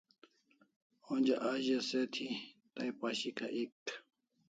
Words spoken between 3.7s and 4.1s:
dai